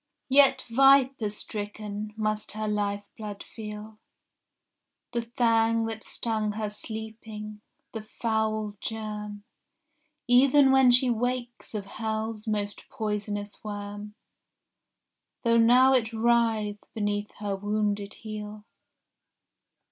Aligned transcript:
Yet 0.29 0.65
viper 0.67 1.29
stricken 1.29 2.15
must 2.17 2.53
her 2.53 2.67
lifeblood 2.67 3.43
feel 3.43 3.99
The 5.13 5.21
fang 5.37 5.85
that 5.85 6.03
stung 6.03 6.53
her 6.53 6.71
sleeping, 6.71 7.61
the 7.93 8.01
foul 8.01 8.75
germ 8.81 9.43
Even 10.27 10.71
when 10.71 10.89
she 10.89 11.11
wakes 11.11 11.75
of 11.75 11.85
hell's 11.85 12.47
most 12.47 12.89
poisonous 12.89 13.63
worm, 13.63 14.15
Though 15.43 15.57
now 15.57 15.93
it 15.93 16.11
writhe 16.11 16.83
beneath 16.95 17.29
her 17.35 17.55
wounded 17.55 18.15
heel. 18.15 18.65